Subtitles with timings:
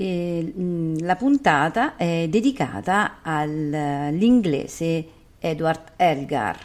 [0.00, 0.52] eh,
[1.00, 5.04] la puntata è dedicata all'inglese
[5.38, 6.56] Edward Elgar.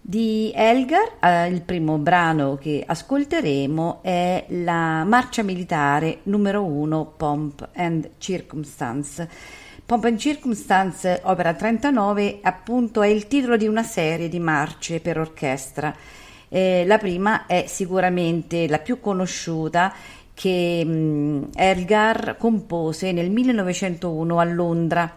[0.00, 7.68] Di Elgar, eh, il primo brano che ascolteremo è la marcia militare numero 1 Pomp
[7.74, 9.28] and Circumstance.
[9.84, 15.18] Pomp and Circumstance, opera 39, appunto è il titolo di una serie di marce per
[15.18, 15.92] orchestra.
[16.50, 19.92] Eh, la prima è sicuramente la più conosciuta
[20.38, 25.16] che mh, Elgar compose nel 1901 a Londra.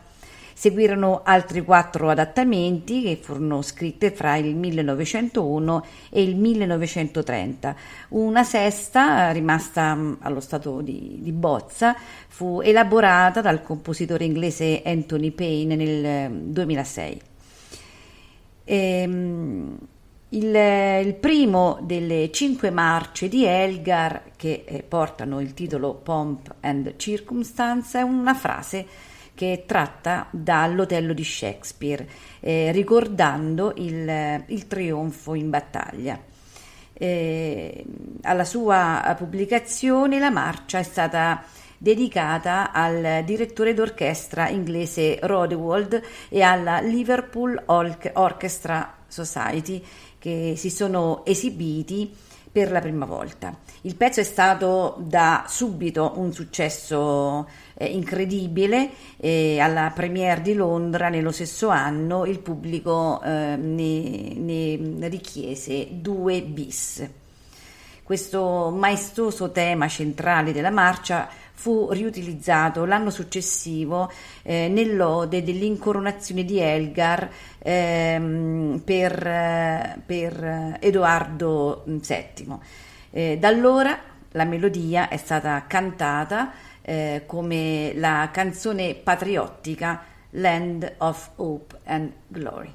[0.52, 7.76] Seguirono altri quattro adattamenti che furono scritti fra il 1901 e il 1930.
[8.10, 11.96] Una sesta, rimasta mh, allo stato di, di, bozza,
[12.28, 17.22] fu elaborata dal compositore inglese Anthony Payne nel 2006.
[18.64, 19.78] Ehm,
[20.34, 20.56] il,
[21.06, 28.00] il, primo delle cinque marce di Elgar, che eh, portano il titolo Pomp and Circumstance,
[28.00, 28.86] è una frase
[29.34, 32.08] che è tratta dall'Otello di Shakespeare,
[32.40, 36.20] eh, ricordando il, il, trionfo in battaglia.
[36.94, 37.86] Eh,
[38.22, 41.44] alla sua pubblicazione la marcia è stata
[41.78, 46.00] dedicata al direttore d'orchestra inglese Rodewald
[46.30, 49.84] e alla Liverpool Orchestra Society
[50.22, 52.16] che si sono esibiti
[52.52, 53.58] per la prima volta.
[53.82, 61.10] Il pezzo è stato da subito un successo eh, incredibile eh, alla premiere di Londra
[61.10, 67.10] nello stesso anno il pubblico eh, ne, ne richiese due bis.
[68.04, 71.30] Questo maestoso tema centrale della marcia
[71.62, 74.12] fu riutilizzato l'anno successivo
[74.42, 77.30] eh, nell'ode dell'incoronazione di Elgar
[77.60, 82.58] ehm, per, per, Edoardo VII.
[83.12, 83.96] Eh, da allora
[84.32, 86.52] la melodia è stata cantata
[86.82, 92.74] eh, come la canzone patriottica Land of Hope and Glory.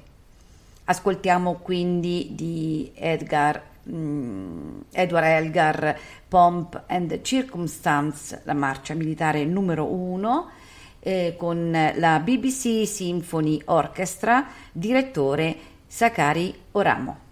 [0.85, 10.49] Ascoltiamo quindi di Edgar Mm, Edward Elgar Pomp and Circumstance, la marcia militare numero 1,
[10.99, 15.55] eh, con la BBC Symphony Orchestra, direttore
[15.87, 17.25] Sakari Oramo.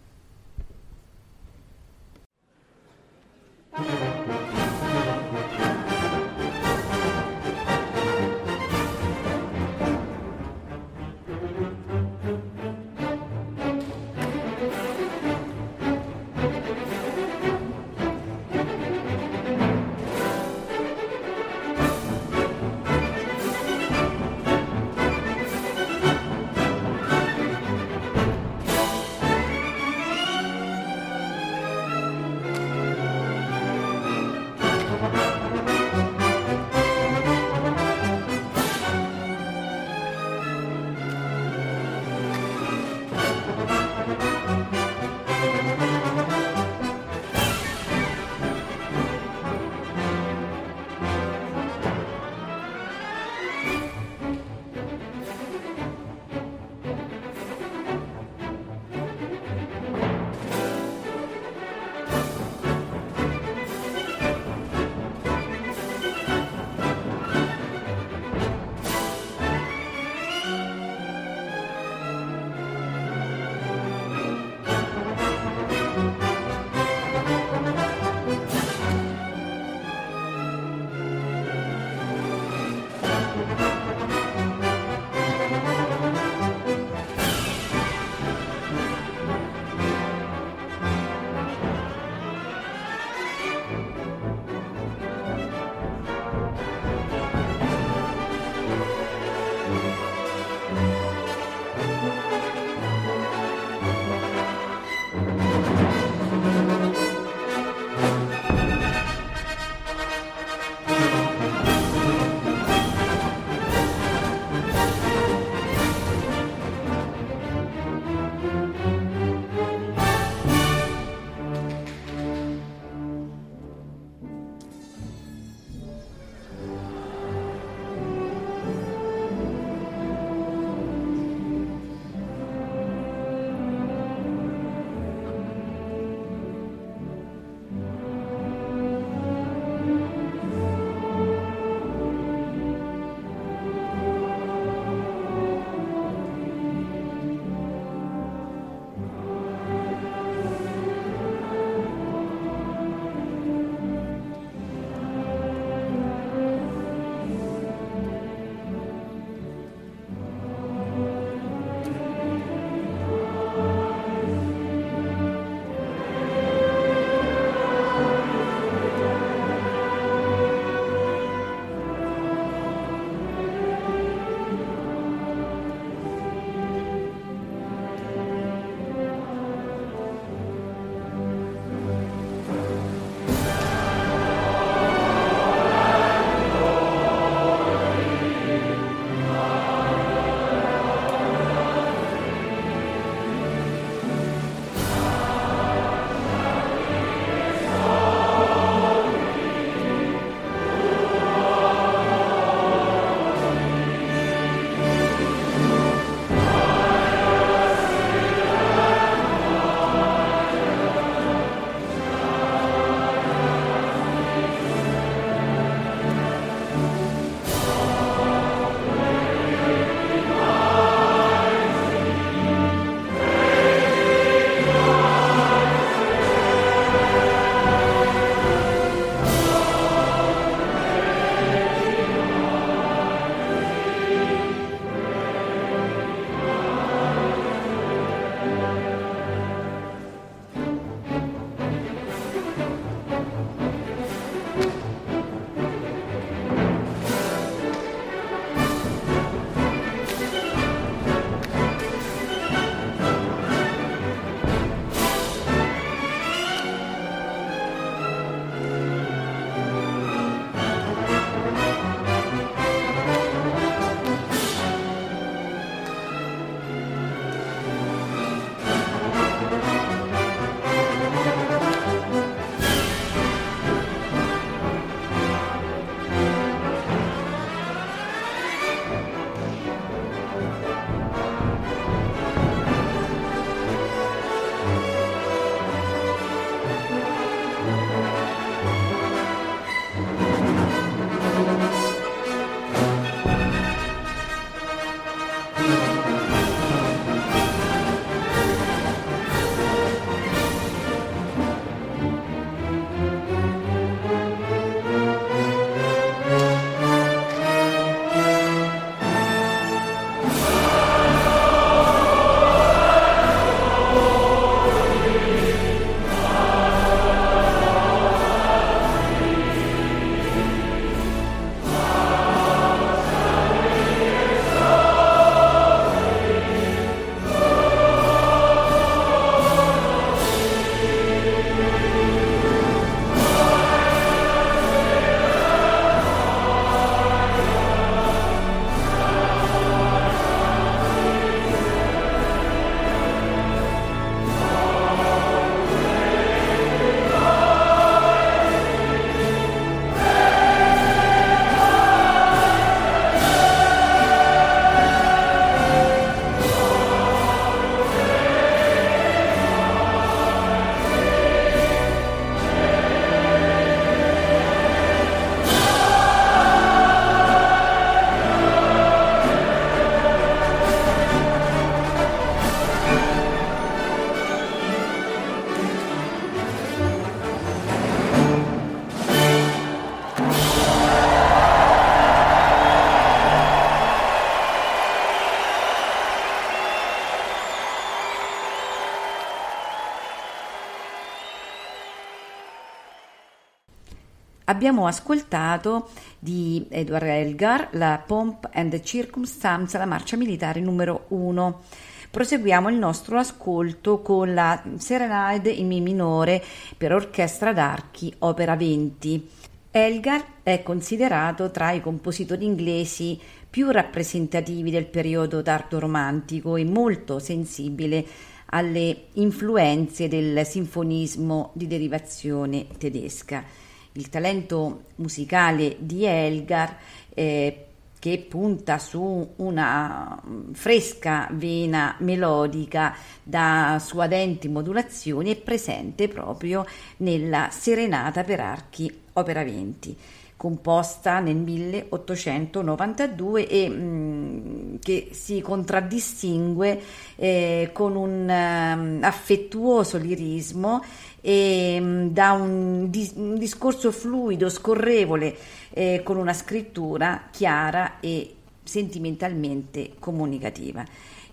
[394.55, 401.61] Abbiamo ascoltato di Edward Elgar la Pomp and Circumstance, la marcia militare numero 1.
[402.09, 406.41] Proseguiamo il nostro ascolto con la Serenade in Mi minore
[406.77, 409.29] per orchestra d'archi, opera 20.
[409.71, 413.19] Elgar è considerato tra i compositori inglesi
[413.49, 418.05] più rappresentativi del periodo tardo romantico e molto sensibile
[418.51, 423.64] alle influenze del sinfonismo di derivazione tedesca.
[423.97, 426.77] Il talento musicale di Elgar
[427.13, 427.65] eh,
[427.97, 430.21] che punta su una
[430.51, 436.65] fresca vena melodica da suadenti modulazioni è presente proprio
[436.97, 439.97] nella Serenata per archi opera 20
[440.37, 446.81] composta nel 1892 e mh, mm, che si contraddistingue
[447.15, 450.83] eh, con un um, affettuoso lirismo
[451.27, 455.35] e mm, da un, dis- un, discorso fluido, scorrevole,
[455.71, 460.85] eh, con una scrittura chiara e sentimentalmente comunicativa.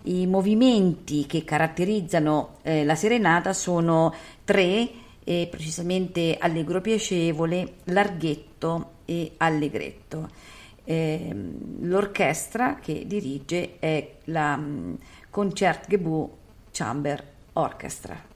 [0.04, 4.88] I movimenti che caratterizzano eh, la serenata sono tre,
[5.24, 10.30] eh, precisamente allegro piacevole, larghetto e allegretto.
[10.84, 11.36] Eh,
[11.80, 14.96] l'orchestra che dirige è la um,
[15.28, 16.30] Concertgebouw
[16.70, 17.22] Chamber
[17.52, 18.31] Orchestra.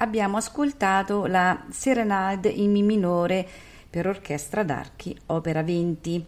[0.00, 3.46] Abbiamo ascoltato la Serenade in Mi minore
[3.88, 6.24] per orchestra d'archi, opera 20.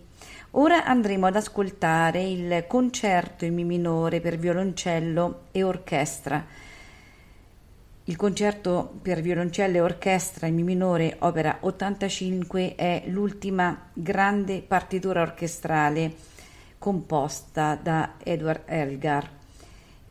[0.52, 6.44] Ora andremo ad ascoltare il concerto in Mi minore per violoncello e orchestra.
[8.04, 15.20] Il concerto per violoncello e orchestra in Mi minore, opera 85, è l'ultima grande partitura
[15.20, 16.14] orchestrale
[16.78, 19.38] composta da Edward Elgar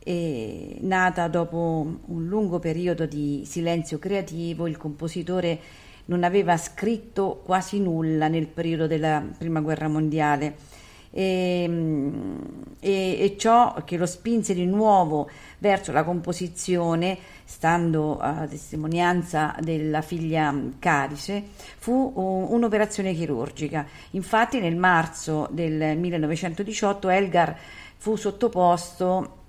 [0.02, 5.58] e nata dopo un lungo periodo di silenzio creativo, il compositore
[6.06, 10.78] non aveva scritto quasi nulla nel periodo della Prima Guerra Mondiale
[11.10, 11.68] e,
[12.80, 20.02] e, e ciò che lo spinse di nuovo verso la composizione, stando a testimonianza della
[20.02, 21.42] figlia Carice,
[21.78, 23.86] fu un'operazione chirurgica.
[24.12, 27.56] Infatti nel marzo del 1918 Elgar
[27.96, 29.39] fu sottoposto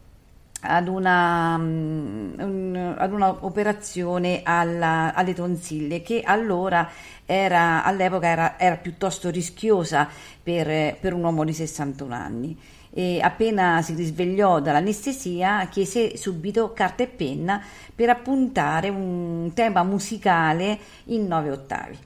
[0.62, 6.90] ad una, um, ad una operazione alla, alle tonsille che allora
[7.26, 10.08] era, all'epoca era, era piuttosto rischiosa
[10.42, 12.58] per, per, un uomo di 61 anni.
[12.94, 17.64] E appena si risvegliò dall'anestesia chiese subito carta e penna
[17.96, 21.98] per appuntare un tema musicale in nove ottavi.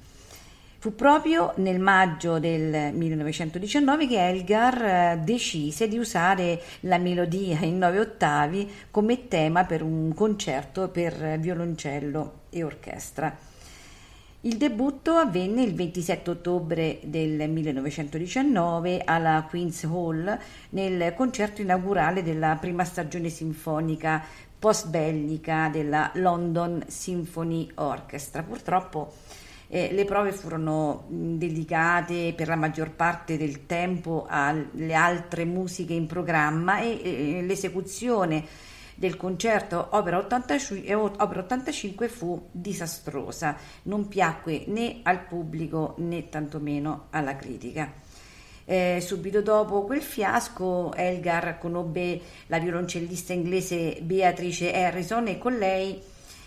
[0.85, 7.79] Fu proprio nel maggio del 1919 che Elgar eh, decise di usare la melodia in
[7.79, 13.35] nove ottavi come tema per un concerto per violoncello e orchestra.
[14.41, 20.37] Il debutto avvenne il 27 ottobre del 1919 alla Queen's Hall
[20.69, 24.23] nel concerto inaugurale della prima stagione sinfonica
[24.59, 28.43] post-bellica della London Symphony Orchestra.
[28.43, 29.13] Purtroppo
[29.67, 36.07] eh, le prove furono dedicate per la maggior parte del tempo alle altre musiche in
[36.07, 38.45] programma e, e l'esecuzione
[38.95, 47.07] del concerto opera 85, opera 85 fu disastrosa, non piacque né al pubblico né tantomeno
[47.09, 47.91] alla critica.
[48.67, 56.01] Eh, subito dopo quel fiasco Elgar conobbe la violoncellista inglese Beatrice Harrison e con lei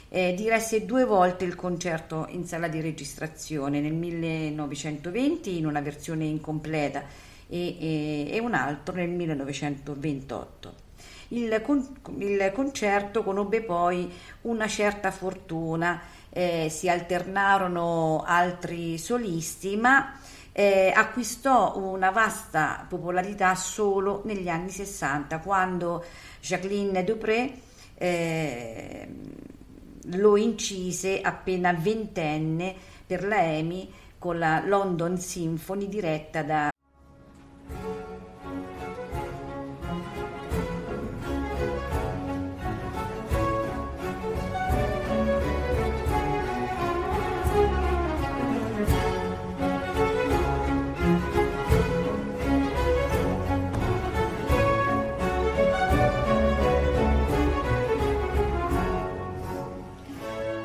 [0.08, 6.24] eh, diresse due volte il concerto in sala di registrazione, nel 1920 in una versione
[6.24, 7.02] incompleta
[7.48, 10.86] e, e, e un altro nel 1928.
[11.28, 11.86] Il, con,
[12.18, 14.10] il, concerto conobbe poi
[14.42, 20.18] una certa fortuna, eh, si alternarono altri solisti, ma
[20.52, 26.02] eh, acquistò una vasta popolarità solo negli anni 60, quando
[26.40, 27.52] Jacqueline Dupré
[27.94, 29.08] eh,
[30.12, 32.74] lo incise appena ventenne
[33.06, 36.68] per la EMI con la London Symphony diretta da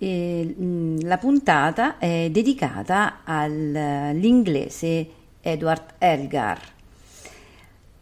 [0.00, 0.54] eh,
[1.02, 5.08] la puntata è dedicata all'inglese
[5.42, 6.58] Edward Elgar.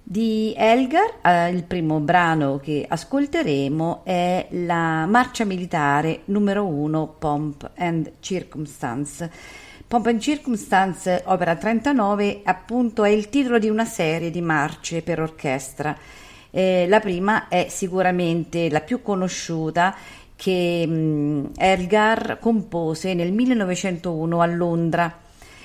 [0.01, 7.71] Di Elgar, eh, il primo brano che ascolteremo è la marcia militare numero 1 Pomp
[7.77, 9.31] and Circumstance.
[9.87, 15.21] Pomp and Circumstance, opera 39, appunto è il titolo di una serie di marce per
[15.21, 15.97] orchestra.
[16.51, 19.95] Eh, la prima è sicuramente la più conosciuta
[20.39, 25.19] che mh, Elgar compose nel 1901 a Londra.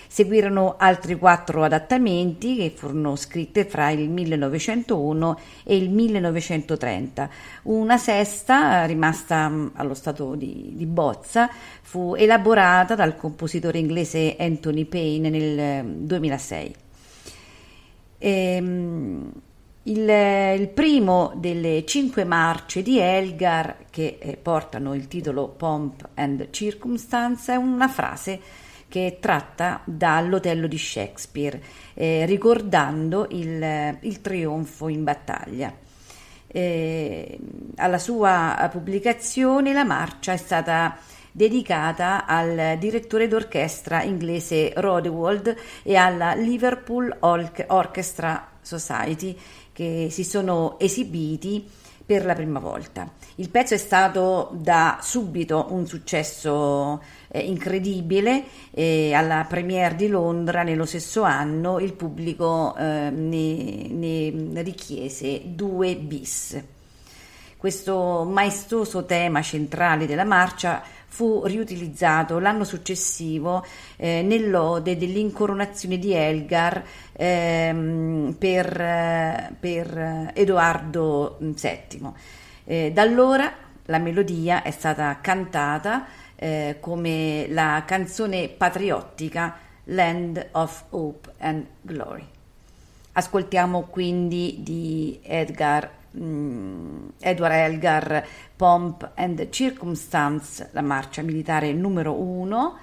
[0.08, 7.30] Seguirono altri quattro adattamenti che furono scritte fra il 1901 e il 1930.
[7.64, 11.50] Una sesta, rimasta allo stato di, di bozza,
[11.82, 16.76] fu elaborata dal compositore inglese Anthony Payne nel 2006.
[18.18, 19.32] Ehm,
[19.84, 20.10] il,
[20.60, 27.52] il, primo delle cinque marce di Elgar, che eh, portano il titolo Pomp and Circumstance,
[27.52, 28.39] è una frase
[28.88, 31.62] che è tratta dall'Otello di Shakespeare,
[31.96, 35.74] eh, ricordando il, il, trionfo in battaglia.
[36.48, 37.39] Eh,
[37.78, 40.96] alla sua pubblicazione la marcia è stata
[41.32, 49.36] dedicata al direttore d'orchestra inglese Rodewald e alla Liverpool Orchestra Society
[49.74, 51.68] che si sono esibiti
[52.06, 53.10] per la prima volta.
[53.36, 60.64] Il pezzo è stato da subito un successo eh, incredibile e alla premiere di Londra
[60.64, 66.62] nello stesso anno il pubblico eh, ne, ne richiese due bis.
[67.58, 73.63] Questo maestoso tema centrale della marcia fu riutilizzato l'anno successivo
[73.97, 82.12] eh, nell'ode dell'incoronazione di Elgar ehm, per, per, Edoardo VII.
[82.63, 83.54] Eh, da allora
[83.86, 92.26] la melodia è stata cantata eh, come la canzone patriottica Land of Hope and Glory.
[93.12, 102.78] Ascoltiamo quindi di Edgar Edward Elgar Pomp and Circumstance, la marcia militare numero 1,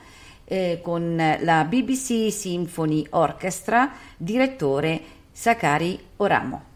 [0.44, 5.00] eh, con la BBC Symphony Orchestra, direttore
[5.32, 6.68] Sakari Oramo.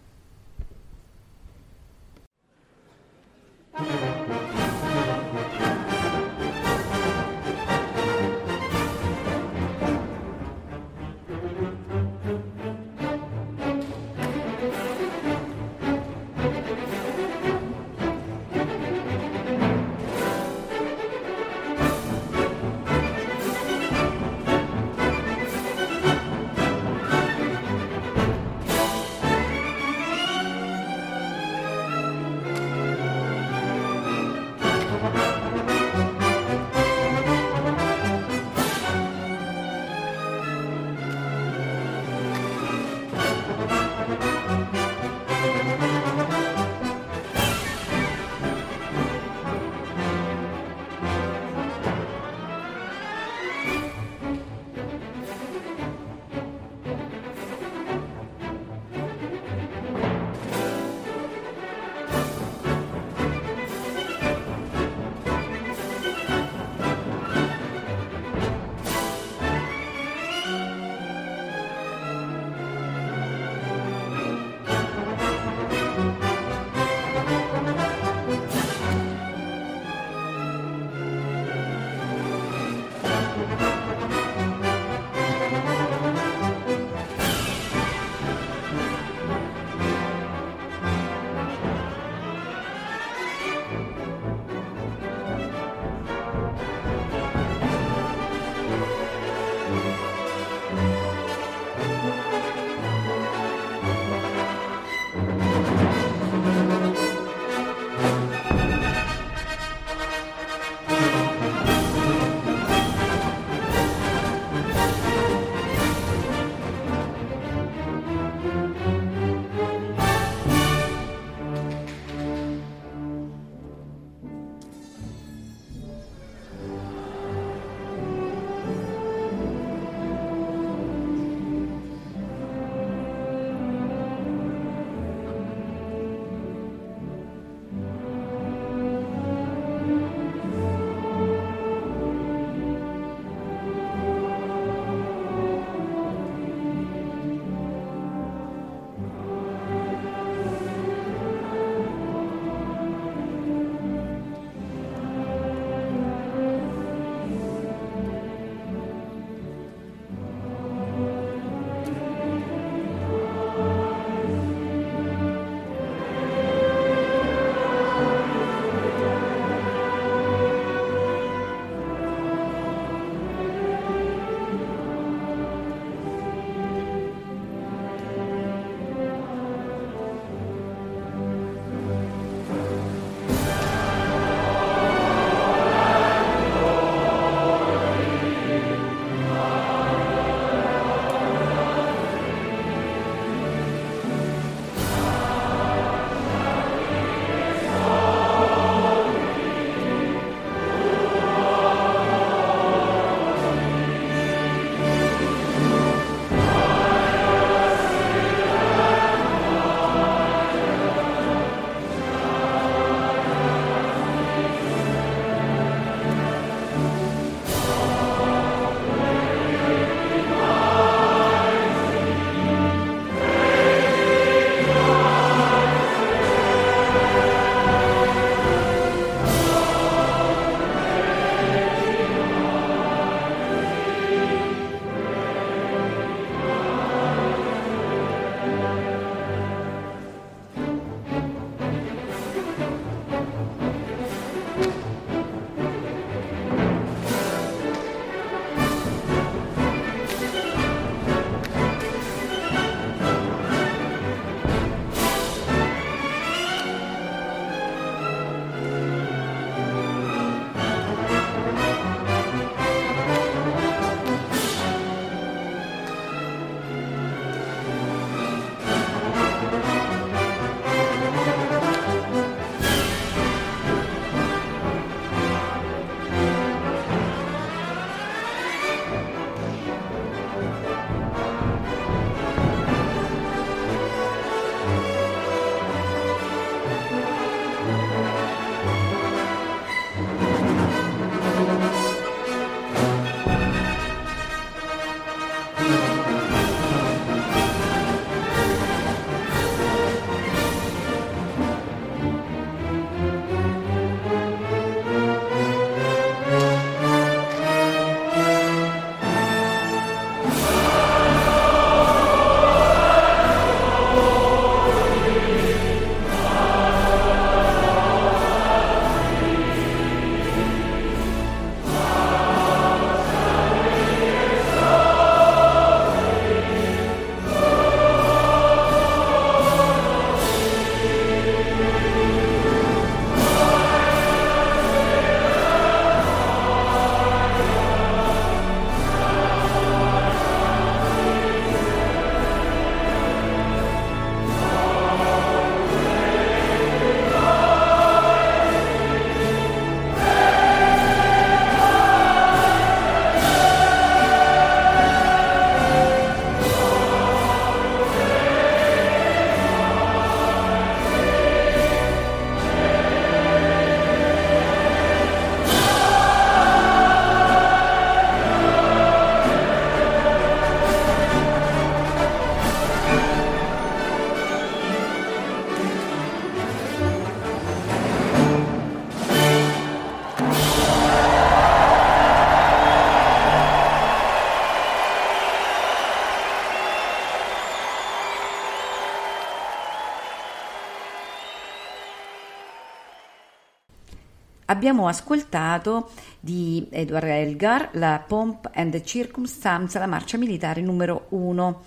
[394.54, 395.90] Abbiamo ascoltato
[396.20, 401.62] di Edward Elgar la Pomp and Circumstance, la marcia militare numero 1.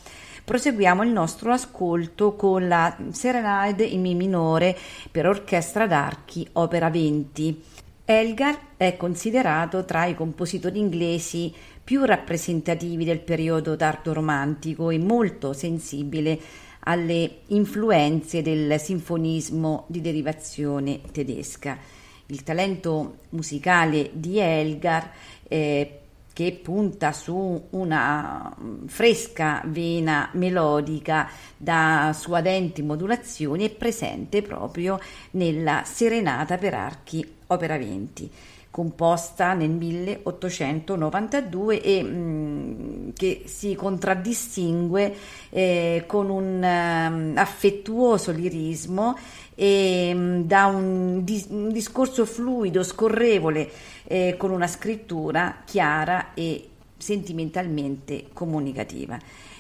[0.46, 4.74] Proseguiamo il nostro ascolto con la Serenade in Mi minore
[5.12, 7.62] per orchestra d'archi, opera 20.
[8.06, 15.52] Elgar è considerato tra i compositori inglesi più rappresentativi del periodo tardo romantico e molto
[15.52, 16.40] sensibile
[16.80, 21.97] alle influenze del sinfonismo di derivazione tedesca
[22.28, 25.12] il talento musicale di Elgar
[25.48, 26.00] eh,
[26.34, 28.56] che punta su una
[28.86, 35.00] fresca vena melodica da suadenti modulazioni è presente proprio
[35.32, 38.32] nella Serenata per archi opera 20
[38.78, 45.16] composta nel 1892 e mh, mm, che si contraddistingue
[45.50, 49.18] eh, con un um, affettuoso lirismo
[49.56, 53.68] e mh, mm, da un, dis- un, discorso fluido, scorrevole,
[54.04, 59.18] eh, con una scrittura chiara e sentimentalmente comunicativa.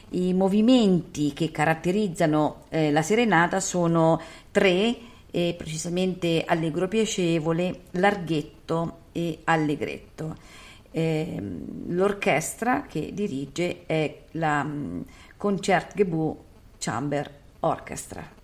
[0.09, 4.95] I movimenti che caratterizzano eh, la serenata sono tre,
[5.31, 10.35] eh, precisamente allegro piacevole, larghetto e allegretto.
[10.91, 11.41] Eh,
[11.87, 15.03] l'orchestra che dirige è la um,
[15.35, 16.43] Concertgebouw
[16.77, 17.29] Chamber
[17.61, 18.36] Orchestra.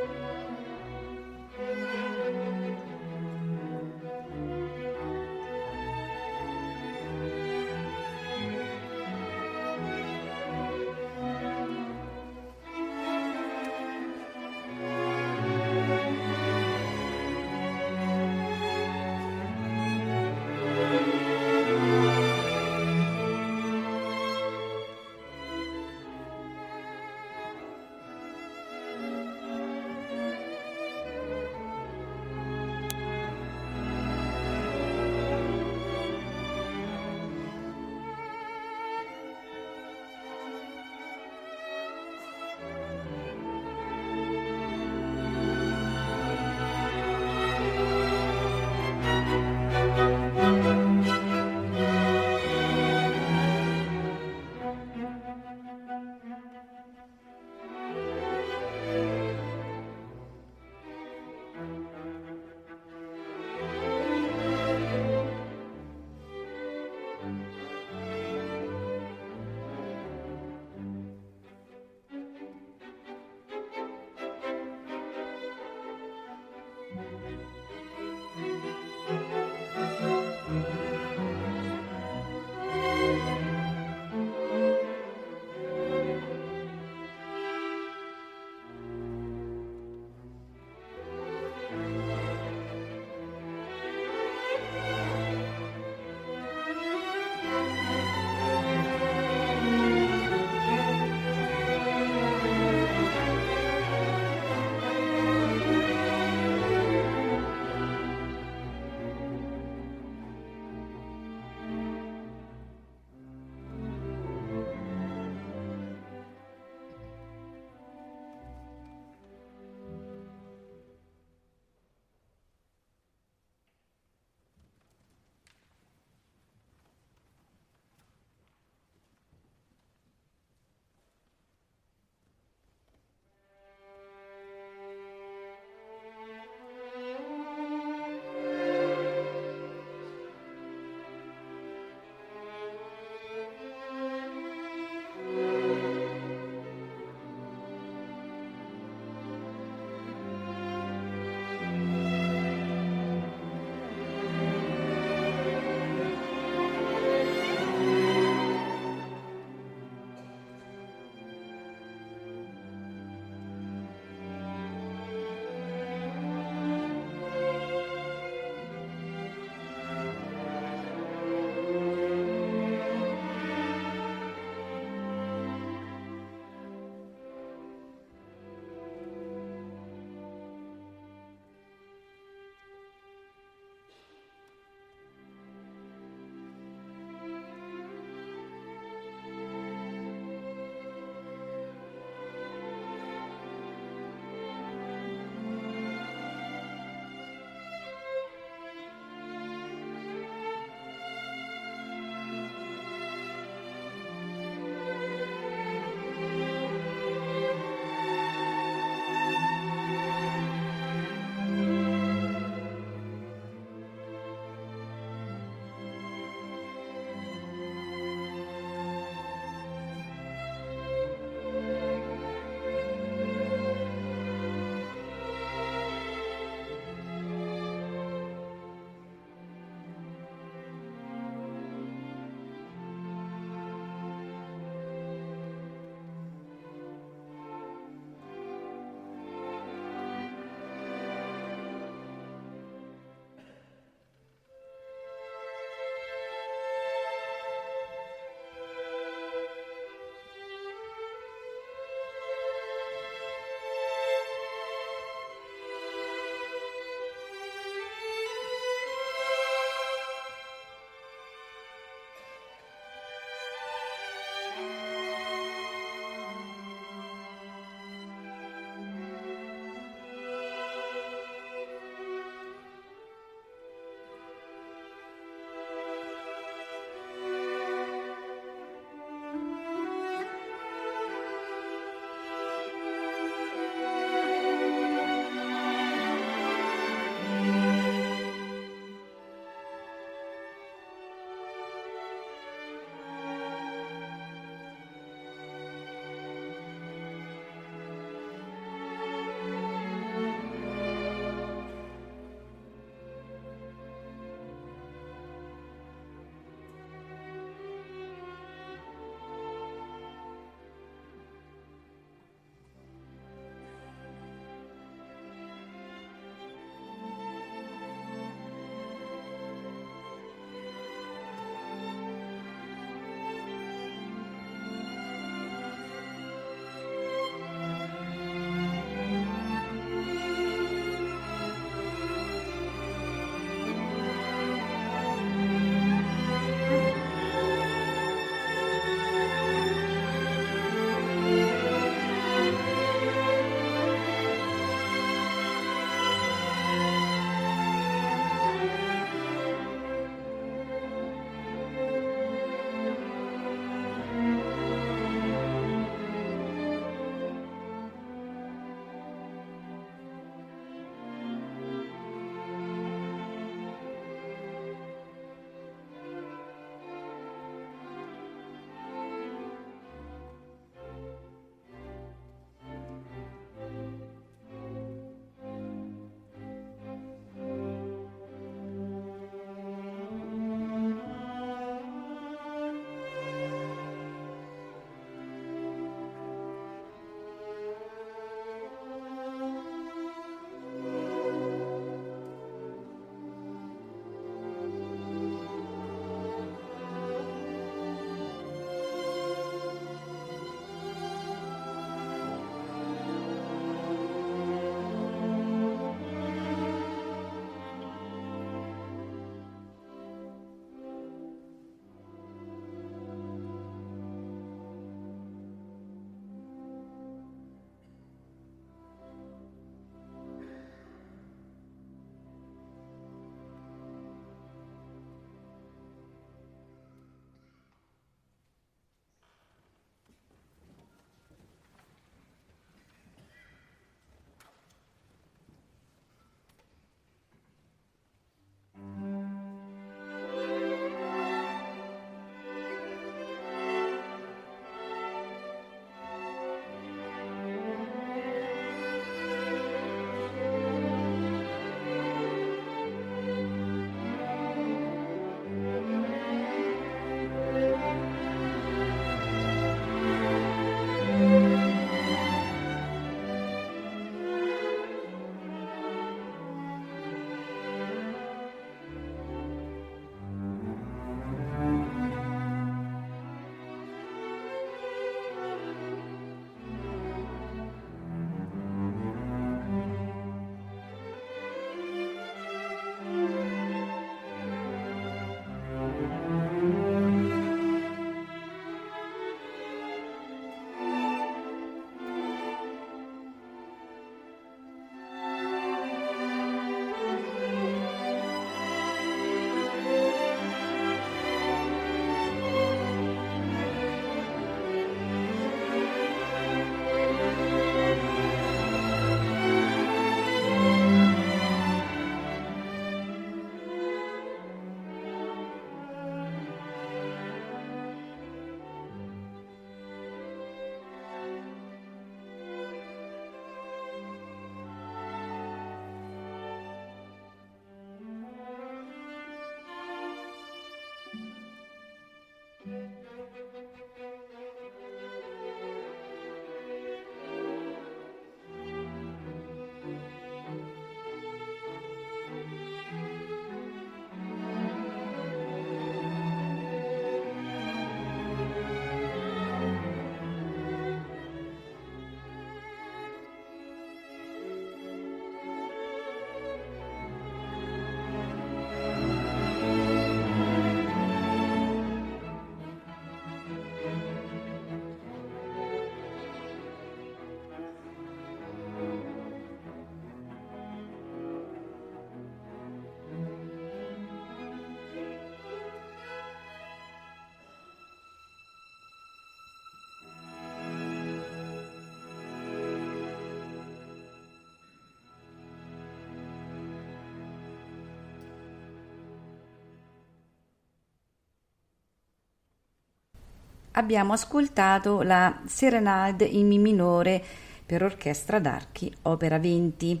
[593.72, 597.22] Abbiamo ascoltato la Serenade in Mi minore
[597.64, 600.00] per orchestra d'archi, opera 20.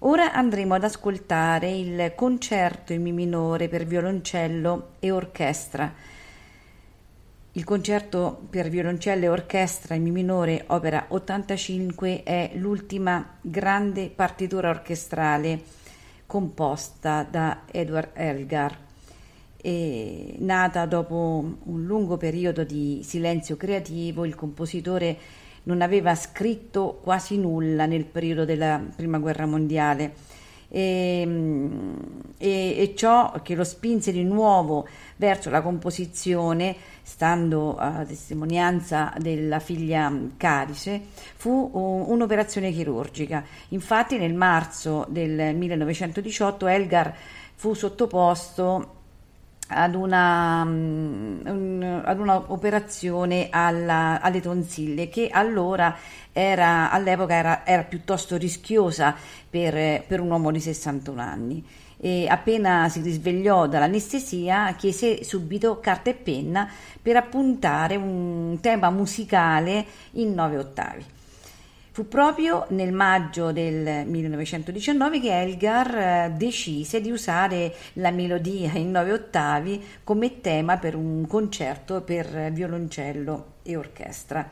[0.00, 5.92] Ora andremo ad ascoltare il concerto in Mi minore per violoncello e orchestra.
[7.52, 14.68] Il concerto per violoncello e orchestra in Mi minore, opera 85, è l'ultima grande partitura
[14.68, 15.62] orchestrale
[16.26, 18.85] composta da Edward Elgar
[19.66, 25.18] e nata dopo un lungo periodo di silenzio creativo, il compositore
[25.64, 30.12] non aveva scritto quasi nulla nel periodo della Prima Guerra Mondiale
[30.68, 31.28] e,
[32.38, 34.86] e, e ciò che lo spinse di nuovo
[35.16, 41.00] verso la composizione, stando a testimonianza della figlia Cadice,
[41.34, 41.72] fu
[42.06, 43.44] un'operazione chirurgica.
[43.70, 47.14] Infatti nel marzo del 1918 Elgar
[47.56, 48.95] fu sottoposto
[49.68, 55.96] ad una, um, ad una operazione alla, alle tonsille che allora
[56.32, 59.14] era, all'epoca era, era piuttosto rischiosa
[59.48, 61.64] per, per, un uomo di 61 anni.
[61.98, 66.68] E appena si risvegliò dall'anestesia chiese subito carta e penna
[67.00, 71.15] per appuntare un tema musicale in nove ottavi.
[71.96, 78.90] Fu proprio nel maggio del 1919 che Elgar eh, decise di usare la melodia in
[78.90, 84.46] nove ottavi come tema per un concerto per violoncello e orchestra.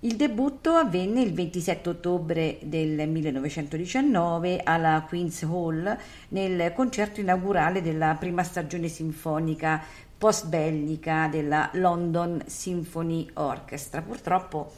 [0.00, 5.96] Il debutto avvenne il 27 ottobre del 1919 alla Queen's Hall
[6.30, 9.80] nel concerto inaugurale della prima stagione sinfonica
[10.18, 14.02] post-bellica della London Symphony Orchestra.
[14.02, 14.72] Purtroppo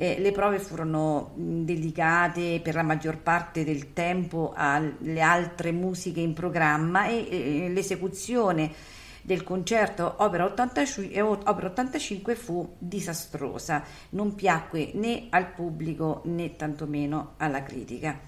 [0.00, 6.32] eh, le prove furono dedicate per la maggior parte del tempo alle altre musiche in
[6.32, 8.72] programma e, e l'esecuzione
[9.20, 17.34] del concerto opera 85, opera 85 fu disastrosa, non piacque né al pubblico né tantomeno
[17.36, 18.18] alla critica.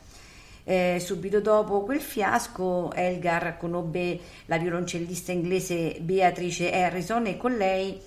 [0.64, 7.98] Eh, subito dopo quel fiasco Elgar conobbe la violoncellista inglese Beatrice Harrison e con lei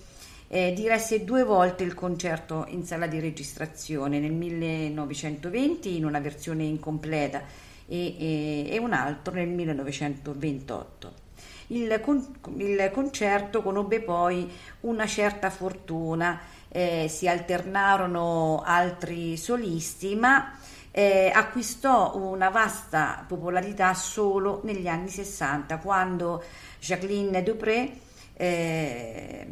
[0.47, 6.63] eh, diresse due volte il concerto in sala di registrazione, nel 1920 in una versione
[6.63, 7.41] incompleta
[7.87, 11.23] e, e, e un altro nel 1928.
[11.67, 12.23] Il, con,
[12.57, 14.49] il, concerto conobbe poi
[14.81, 16.39] una certa fortuna,
[16.69, 20.57] eh, si alternarono altri solisti, ma
[20.91, 26.43] eh, acquistò una vasta popolarità solo negli anni 60, quando
[26.79, 27.91] Jacqueline Dupré
[28.33, 29.47] eh,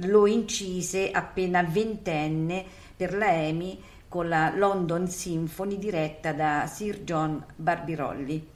[0.00, 2.64] lo incise appena ventenne
[2.96, 8.48] per la EMI con la London Symphony diretta da Sir John Barbirolli.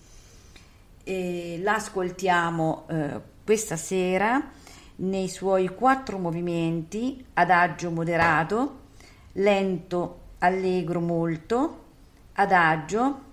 [1.02, 4.50] E l'ascoltiamo eh, questa sera
[4.96, 8.78] nei suoi quattro movimenti, adagio moderato,
[9.32, 11.84] lento, allegro molto,
[12.34, 13.28] adagio,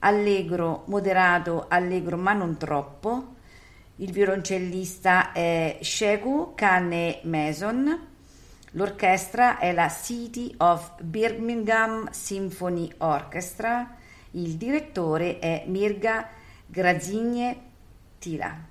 [0.00, 3.34] allegro moderato, allegro ma non troppo,
[4.00, 8.08] il violoncellista è Shegu Kane Mason.
[8.72, 13.96] L'orchestra è la City of Birmingham Symphony Orchestra.
[14.32, 16.28] Il direttore è Mirga
[16.66, 17.60] Grazigne
[18.18, 18.68] Tila.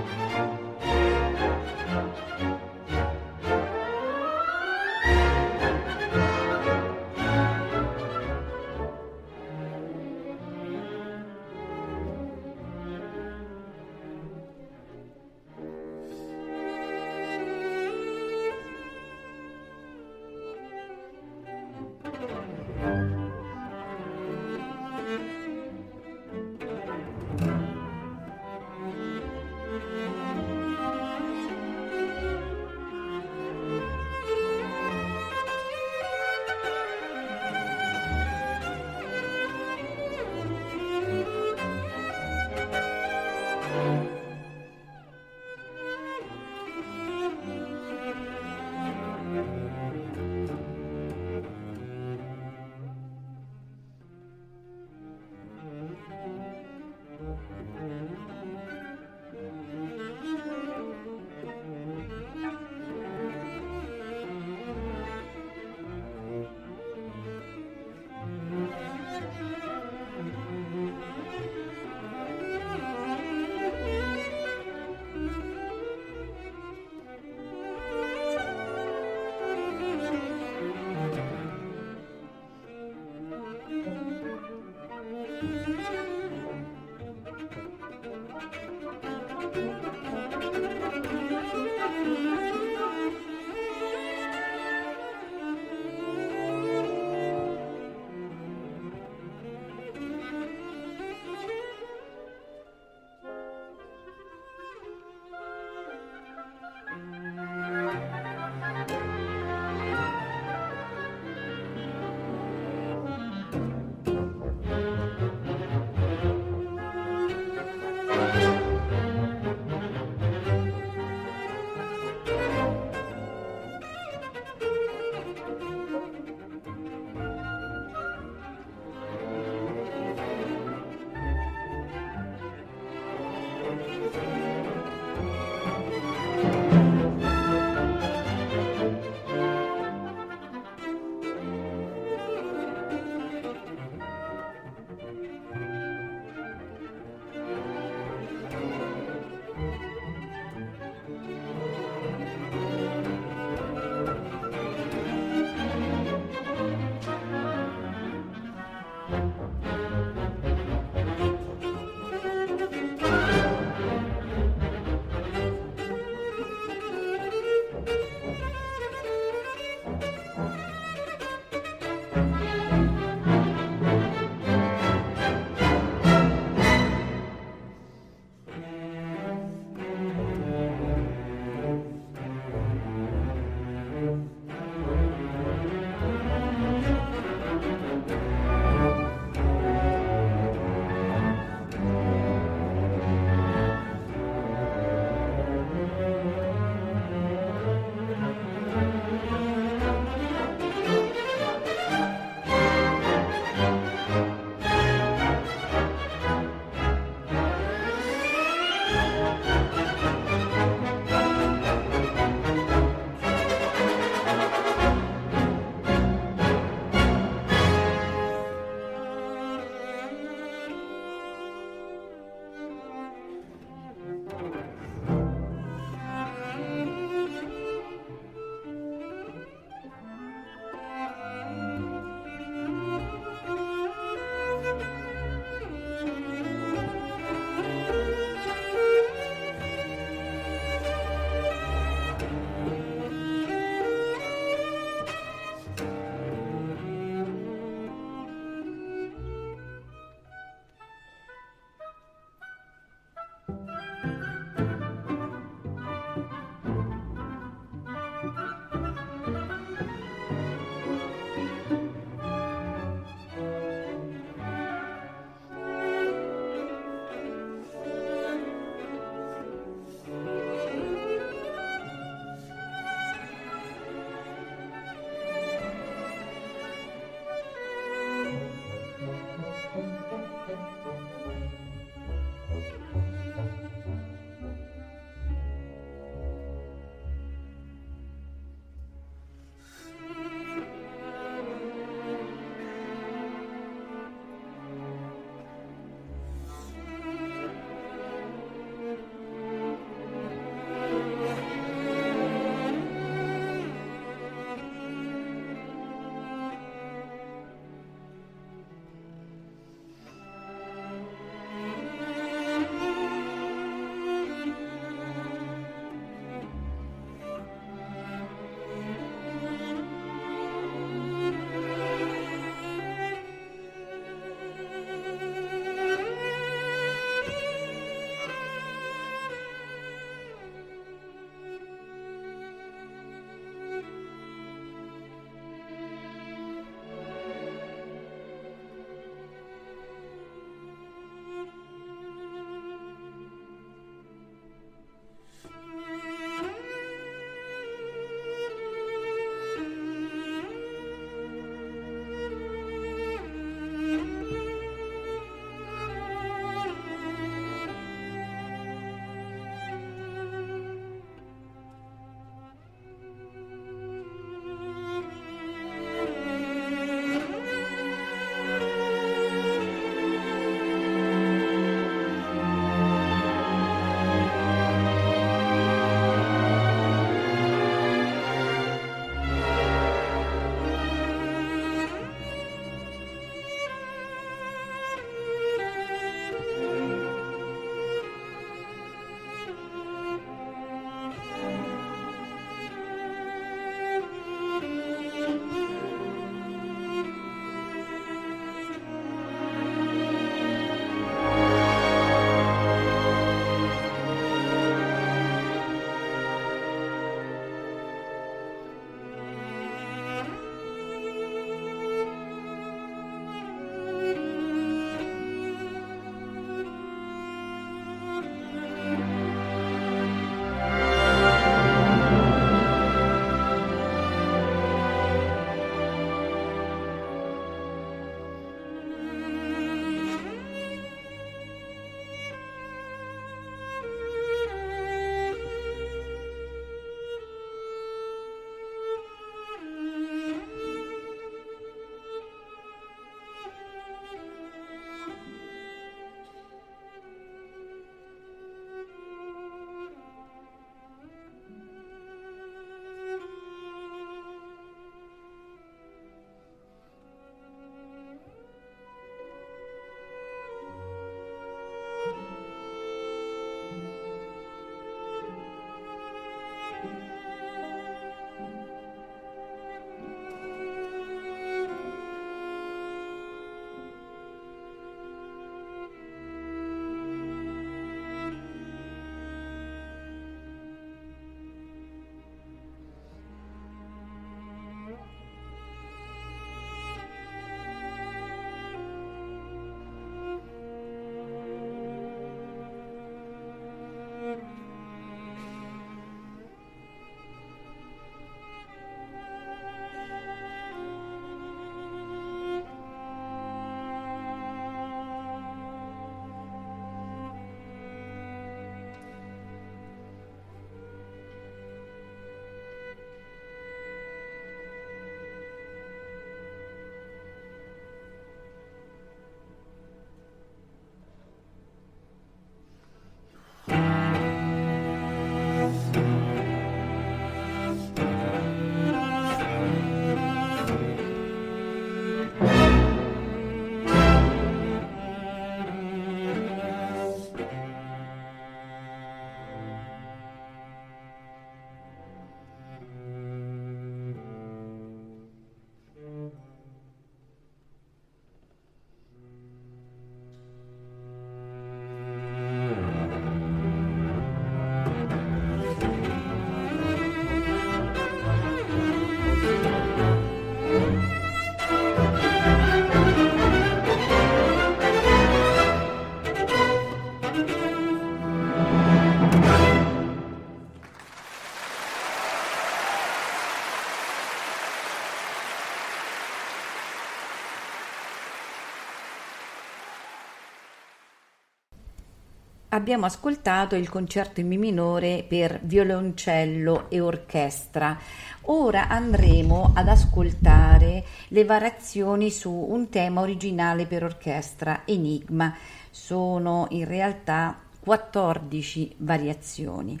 [582.80, 587.98] Abbiamo ascoltato il concerto in Mi minore per violoncello e orchestra.
[588.44, 595.54] Ora andremo ad ascoltare le variazioni su un tema originale per orchestra, Enigma.
[595.90, 600.00] Sono in realtà 14 variazioni.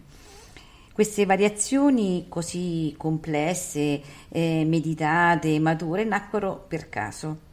[0.90, 4.00] Queste variazioni così complesse,
[4.30, 7.49] eh, meditate, mature, nacquero per caso.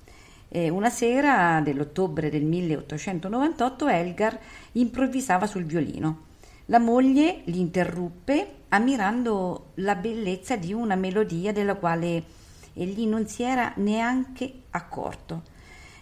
[0.49, 4.39] Eh, una sera dell'ottobre del 1898 Elgar
[4.73, 6.25] improvvisava sul violino.
[6.67, 12.23] La moglie li interruppe ammirando la bellezza di una melodia della quale
[12.73, 15.43] egli non si era neanche accorto.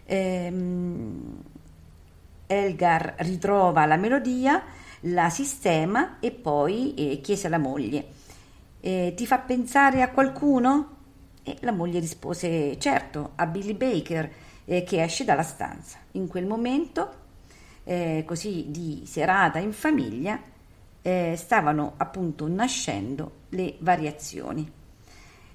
[0.06, 1.42] Ehm,
[2.48, 4.62] Elgar ritrova la melodia,
[5.02, 8.08] la sistema e poi eh, chiese alla moglie:
[8.80, 10.95] eh, Ti fa pensare a qualcuno?
[11.48, 14.32] E la moglie rispose: Certo, a Billy Baker,
[14.66, 16.00] eh, che esce dalla stanza.
[16.14, 17.14] In quel momento,
[17.84, 20.42] eh, così di serata in famiglia,
[21.04, 24.70] eh, stavano appunto nascendo le variazioni.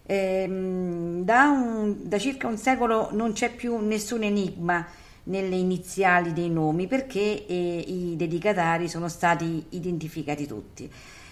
[0.07, 4.87] Ehm, da, un, da circa un secolo non c'è più nessun enigma
[5.25, 10.91] nelle iniziali dei nomi perché eh, i dedicatari sono stati identificati tutti.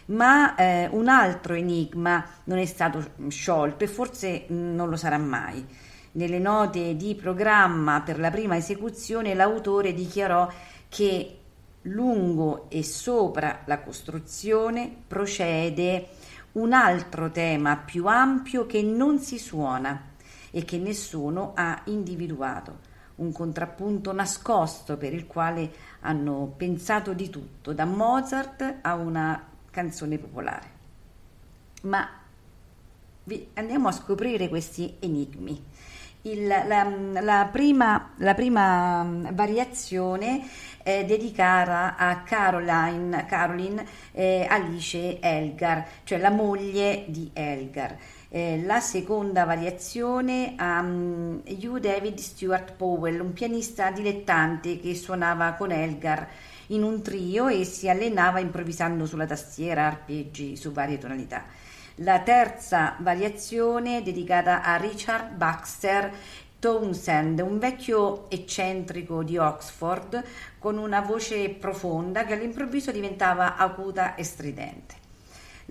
[0.09, 5.67] Ma eh, un altro enigma non è stato sciolto e forse non lo sarà mai.
[6.13, 10.51] Nelle note di programma per la prima esecuzione l'autore dichiarò
[10.89, 11.39] che
[11.83, 16.09] lungo e sopra la costruzione procede
[16.53, 20.15] un altro tema più ampio che non si suona
[20.51, 22.87] e che nessuno ha individuato
[23.17, 25.71] un contrappunto nascosto per il quale
[26.01, 30.77] hanno pensato di tutto, da Mozart a una canzone popolare.
[31.83, 32.09] Ma
[33.55, 35.65] andiamo a scoprire questi enigmi.
[36.23, 36.85] Il, la,
[37.21, 40.43] la, prima, la, prima, variazione
[40.83, 47.97] è dedicata a Caroline, Caroline eh, Alice Elgar, cioè la moglie di Elgar.
[48.31, 55.53] Eh, la seconda variazione a um, Hugh David Stewart Powell, un pianista dilettante che suonava
[55.53, 56.29] con Elgar
[56.69, 61.45] in un trio e si allenava improvvisando sulla tastiera arpeggi su varie tonalità.
[61.97, 66.13] La terza variazione dedicata a Richard Baxter
[66.59, 70.23] Townsend, un vecchio eccentrico di Oxford
[70.59, 74.95] con una voce profonda che all'improvviso diventava acuta e stridente.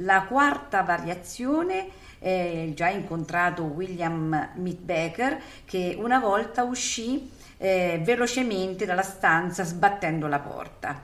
[0.02, 9.04] La quarta variazione eh, già incontrato William Mitbecker che una volta uscì eh, velocemente dalla
[9.04, 11.02] stanza sbattendo la porta.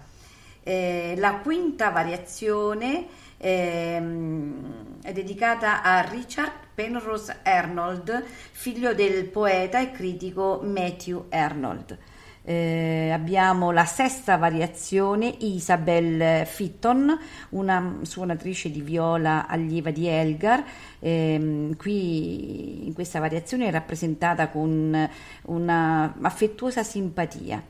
[0.64, 3.06] Eh, la quinta variazione
[3.38, 11.98] ehm, è dedicata a Richard Penrose Arnold, figlio del poeta e critico Matthew Arnold.
[12.46, 17.18] Eh, abbiamo la sesta variazione, Isabel Fitton,
[17.50, 20.64] una suonatrice di viola allieva di Elgar.
[21.06, 25.10] Eh, qui in questa variazione è rappresentata con
[25.48, 27.62] una affettuosa simpatia.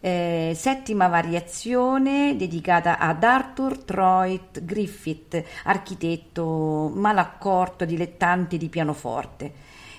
[0.00, 9.52] Eh, settima variazione dedicata ad Arthur Troit Griffith, architetto malaccorto, dilettante di pianoforte.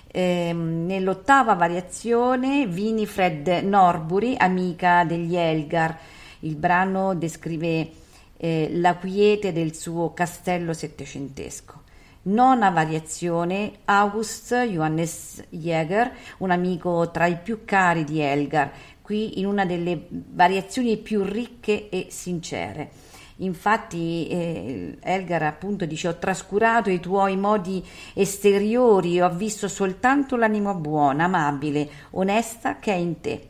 [0.07, 5.95] Eh, nell'ottava variazione Winifred Norbury, amica degli Elgar.
[6.39, 7.91] Il brano descrive
[8.35, 11.82] eh, la quiete del suo castello settecentesco.
[12.25, 18.71] Nona variazione August Johannes Jäger, un amico tra i più cari di Elgar,
[19.01, 22.91] qui in una delle variazioni più ricche e sincere.
[23.37, 27.83] Infatti eh, Elgar appunto dice ho trascurato i tuoi modi
[28.13, 33.47] esteriori, ho visto soltanto l'anima buona, amabile, onesta che è in te.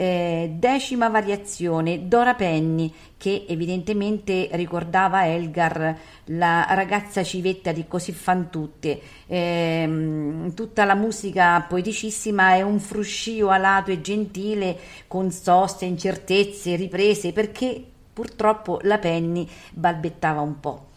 [0.00, 8.48] Eh, decima variazione, Dora Penny, che evidentemente ricordava Elgar, la ragazza civetta di Così fan
[8.48, 9.00] tutte.
[9.26, 17.32] Eh, tutta la musica poeticissima è un fruscio alato e gentile, con soste, incertezze, riprese,
[17.32, 17.82] perché
[18.18, 20.87] Purtroppo la Penny balbettava un po'.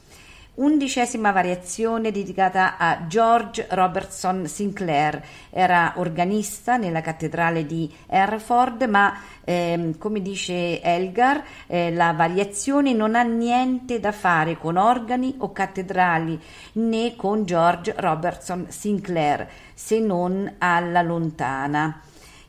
[0.54, 5.24] Undicesima variazione dedicata a George Robertson Sinclair.
[5.50, 13.16] Era organista nella cattedrale di Hereford, ma ehm, come dice Elgar, eh, la variazione non
[13.16, 16.38] ha niente da fare con organi o cattedrali
[16.74, 22.02] né con George Robertson Sinclair, se non alla lontana.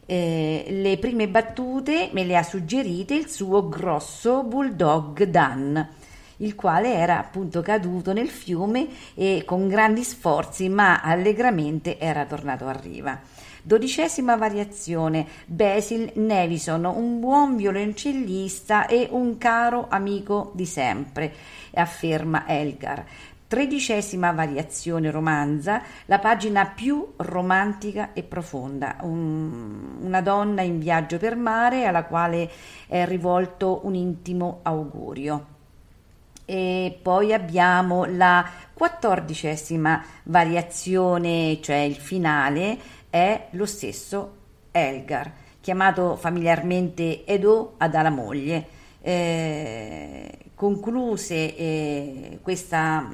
[0.05, 5.89] Eh, le prime battute me le ha suggerite il suo grosso bulldog Dan,
[6.43, 12.67] il quale era appunto caduto nel fiume e con grandi sforzi, ma allegramente era tornato
[12.67, 13.19] a riva.
[13.65, 21.33] Dodicesima variazione, Basil Nevison, un buon violoncellista e un caro amico di sempre,
[21.75, 23.05] afferma Elgar.
[23.47, 31.37] Tredicesima variazione romanza, la pagina più romantica e profonda, un, una donna in viaggio per
[31.37, 32.51] mare alla quale
[32.89, 35.52] è rivolto un intimo augurio.
[36.53, 42.77] E poi abbiamo la quattordicesima variazione, cioè il finale,
[43.09, 44.37] è lo stesso
[44.71, 48.67] Elgar, chiamato familiarmente Edo ad alla moglie.
[49.01, 53.09] Eh, concluse eh, questa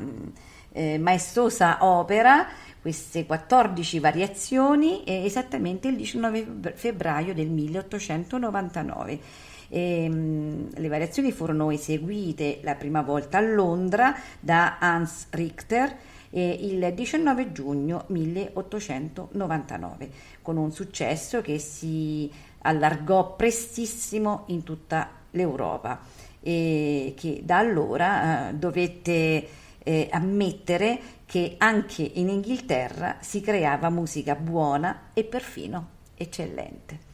[0.72, 2.44] eh, maestosa opera,
[2.80, 9.20] queste 14 variazioni, eh, esattamente il 19 febbraio del 1899.
[9.68, 15.96] E, mh, le variazioni furono eseguite la prima volta a Londra da Hans Richter
[16.30, 20.10] eh, il 19 giugno 1899,
[20.42, 22.30] con un successo che si
[22.62, 26.00] allargò prestissimo in tutta l'Europa
[26.40, 29.46] e che da allora eh, dovette
[29.78, 37.07] eh, ammettere che anche in Inghilterra si creava musica buona e perfino eccellente.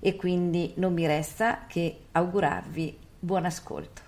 [0.00, 4.07] E quindi non mi resta che augurarvi buon ascolto.